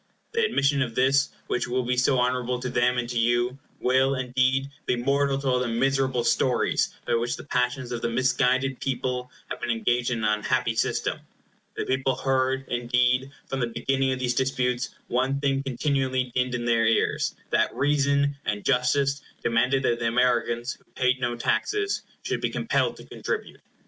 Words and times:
The 0.31 0.43
admission 0.43 0.81
of 0.81 0.95
this, 0.95 1.29
which 1.45 1.67
will 1.67 1.83
be 1.83 1.95
so 1.95 2.17
honorable 2.17 2.57
to 2.61 2.69
them 2.71 2.97
and 2.97 3.07
to 3.07 3.19
you, 3.19 3.59
will, 3.79 4.15
indeed, 4.15 4.71
be 4.87 4.95
mortal 4.95 5.37
to 5.37 5.47
all 5.47 5.59
the 5.59 5.67
miserable 5.67 6.23
stories 6.23 6.91
by 7.05 7.13
which 7.13 7.35
the 7.35 7.43
passions 7.43 7.91
of 7.91 8.01
the 8.01 8.09
misguided 8.09 8.81
people 8.81 9.29
have 9.51 9.61
been 9.61 9.69
engaged 9.69 10.09
in 10.09 10.23
an 10.23 10.39
unhappy 10.39 10.73
system. 10.75 11.19
The 11.75 11.85
people 11.85 12.15
heard, 12.15 12.67
indeed, 12.67 13.29
from 13.45 13.59
the 13.59 13.67
beginning 13.67 14.11
of 14.11 14.17
these 14.17 14.33
disputes, 14.33 14.89
one 15.07 15.39
thing 15.39 15.61
continually 15.61 16.31
dinned 16.33 16.55
in 16.55 16.65
their 16.65 16.87
ears, 16.87 17.35
that 17.51 17.71
reason 17.75 18.37
and 18.43 18.65
justice 18.65 19.21
demanded 19.43 19.83
that 19.83 19.99
the 19.99 20.07
Americans, 20.07 20.79
who 20.79 20.83
paid 20.95 21.19
no 21.21 21.35
taxes, 21.35 22.01
should 22.23 22.41
be 22.41 22.49
compelled 22.49 22.97
to 22.97 23.05
contribute. 23.05 23.61